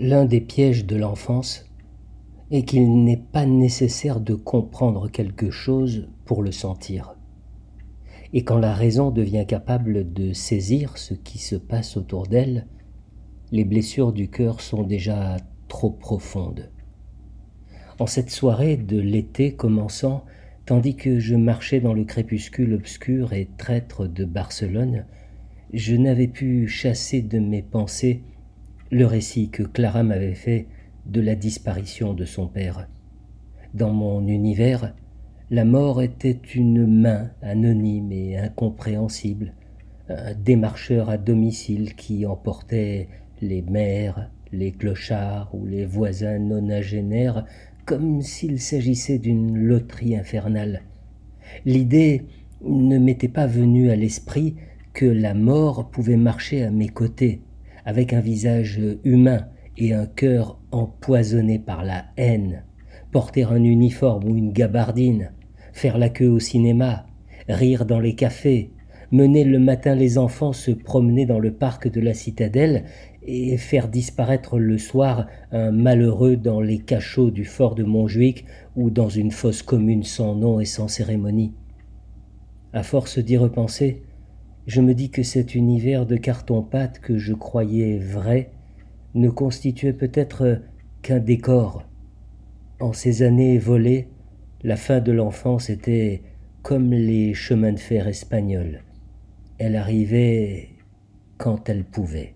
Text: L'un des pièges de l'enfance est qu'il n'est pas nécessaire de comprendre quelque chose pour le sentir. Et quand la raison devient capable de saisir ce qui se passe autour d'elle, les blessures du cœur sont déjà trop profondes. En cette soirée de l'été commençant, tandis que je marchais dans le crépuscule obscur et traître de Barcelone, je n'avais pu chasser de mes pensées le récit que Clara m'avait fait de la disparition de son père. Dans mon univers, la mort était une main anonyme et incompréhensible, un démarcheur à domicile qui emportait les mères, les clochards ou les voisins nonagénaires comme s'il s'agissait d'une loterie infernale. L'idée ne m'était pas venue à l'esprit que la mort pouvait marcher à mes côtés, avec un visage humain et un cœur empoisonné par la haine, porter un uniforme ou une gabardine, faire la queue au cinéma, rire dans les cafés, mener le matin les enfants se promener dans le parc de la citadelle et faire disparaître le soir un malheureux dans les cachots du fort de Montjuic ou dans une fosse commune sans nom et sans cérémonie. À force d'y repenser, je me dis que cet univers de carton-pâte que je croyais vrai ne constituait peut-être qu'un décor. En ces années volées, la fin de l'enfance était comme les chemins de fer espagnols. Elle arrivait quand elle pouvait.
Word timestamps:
L'un 0.00 0.24
des 0.24 0.40
pièges 0.40 0.86
de 0.86 0.96
l'enfance 0.96 1.70
est 2.50 2.64
qu'il 2.64 3.04
n'est 3.04 3.22
pas 3.32 3.46
nécessaire 3.46 4.20
de 4.20 4.34
comprendre 4.34 5.08
quelque 5.08 5.50
chose 5.50 6.08
pour 6.24 6.42
le 6.42 6.50
sentir. 6.50 7.16
Et 8.32 8.42
quand 8.42 8.58
la 8.58 8.74
raison 8.74 9.12
devient 9.12 9.44
capable 9.46 10.12
de 10.12 10.32
saisir 10.32 10.98
ce 10.98 11.14
qui 11.14 11.38
se 11.38 11.54
passe 11.54 11.96
autour 11.96 12.26
d'elle, 12.26 12.66
les 13.52 13.64
blessures 13.64 14.12
du 14.12 14.28
cœur 14.28 14.60
sont 14.60 14.82
déjà 14.82 15.36
trop 15.68 15.90
profondes. 15.90 16.72
En 18.00 18.08
cette 18.08 18.30
soirée 18.30 18.76
de 18.76 18.98
l'été 18.98 19.54
commençant, 19.54 20.24
tandis 20.66 20.96
que 20.96 21.20
je 21.20 21.36
marchais 21.36 21.78
dans 21.78 21.94
le 21.94 22.04
crépuscule 22.04 22.74
obscur 22.74 23.32
et 23.32 23.48
traître 23.58 24.08
de 24.08 24.24
Barcelone, 24.24 25.06
je 25.72 25.94
n'avais 25.94 26.26
pu 26.26 26.66
chasser 26.66 27.22
de 27.22 27.38
mes 27.38 27.62
pensées 27.62 28.24
le 28.90 29.06
récit 29.06 29.50
que 29.50 29.62
Clara 29.62 30.02
m'avait 30.02 30.34
fait 30.34 30.66
de 31.06 31.20
la 31.20 31.34
disparition 31.34 32.14
de 32.14 32.24
son 32.24 32.46
père. 32.46 32.88
Dans 33.74 33.92
mon 33.92 34.26
univers, 34.26 34.94
la 35.50 35.64
mort 35.64 36.00
était 36.00 36.40
une 36.54 36.86
main 36.86 37.30
anonyme 37.42 38.12
et 38.12 38.38
incompréhensible, 38.38 39.54
un 40.08 40.34
démarcheur 40.34 41.10
à 41.10 41.18
domicile 41.18 41.94
qui 41.94 42.24
emportait 42.26 43.08
les 43.42 43.62
mères, 43.62 44.30
les 44.52 44.72
clochards 44.72 45.54
ou 45.54 45.66
les 45.66 45.84
voisins 45.84 46.38
nonagénaires 46.38 47.44
comme 47.84 48.22
s'il 48.22 48.60
s'agissait 48.60 49.18
d'une 49.18 49.56
loterie 49.56 50.16
infernale. 50.16 50.82
L'idée 51.66 52.22
ne 52.62 52.98
m'était 52.98 53.28
pas 53.28 53.46
venue 53.46 53.90
à 53.90 53.96
l'esprit 53.96 54.56
que 54.94 55.04
la 55.04 55.34
mort 55.34 55.90
pouvait 55.90 56.16
marcher 56.16 56.62
à 56.62 56.70
mes 56.70 56.88
côtés, 56.88 57.42
avec 57.84 58.12
un 58.12 58.20
visage 58.20 58.80
humain 59.04 59.46
et 59.76 59.92
un 59.92 60.06
cœur 60.06 60.58
empoisonné 60.70 61.58
par 61.58 61.84
la 61.84 62.04
haine, 62.16 62.64
porter 63.10 63.44
un 63.44 63.62
uniforme 63.62 64.24
ou 64.28 64.36
une 64.36 64.52
gabardine, 64.52 65.32
faire 65.72 65.98
la 65.98 66.08
queue 66.08 66.28
au 66.28 66.38
cinéma, 66.38 67.06
rire 67.48 67.84
dans 67.84 68.00
les 68.00 68.14
cafés, 68.14 68.70
mener 69.10 69.44
le 69.44 69.58
matin 69.58 69.94
les 69.94 70.18
enfants 70.18 70.52
se 70.52 70.70
promener 70.70 71.26
dans 71.26 71.38
le 71.38 71.52
parc 71.52 71.88
de 71.88 72.00
la 72.00 72.14
citadelle 72.14 72.84
et 73.22 73.56
faire 73.56 73.88
disparaître 73.88 74.58
le 74.58 74.78
soir 74.78 75.26
un 75.52 75.70
malheureux 75.70 76.36
dans 76.36 76.60
les 76.60 76.78
cachots 76.78 77.30
du 77.30 77.44
fort 77.44 77.74
de 77.74 77.84
Montjuic 77.84 78.44
ou 78.76 78.90
dans 78.90 79.08
une 79.08 79.30
fosse 79.30 79.62
commune 79.62 80.02
sans 80.02 80.34
nom 80.34 80.60
et 80.60 80.64
sans 80.64 80.88
cérémonie. 80.88 81.52
À 82.72 82.82
force 82.82 83.18
d'y 83.18 83.36
repenser, 83.36 84.02
je 84.66 84.80
me 84.80 84.94
dis 84.94 85.10
que 85.10 85.22
cet 85.22 85.54
univers 85.54 86.06
de 86.06 86.16
carton-pâte 86.16 87.00
que 87.00 87.18
je 87.18 87.34
croyais 87.34 87.98
vrai 87.98 88.50
ne 89.14 89.28
constituait 89.28 89.92
peut-être 89.92 90.62
qu'un 91.02 91.18
décor. 91.18 91.84
En 92.80 92.92
ces 92.92 93.22
années 93.22 93.58
volées, 93.58 94.08
la 94.62 94.76
fin 94.76 95.00
de 95.00 95.12
l'enfance 95.12 95.70
était 95.70 96.22
comme 96.62 96.92
les 96.92 97.34
chemins 97.34 97.72
de 97.72 97.78
fer 97.78 98.08
espagnols. 98.08 98.82
Elle 99.58 99.76
arrivait 99.76 100.70
quand 101.36 101.68
elle 101.68 101.84
pouvait. 101.84 102.34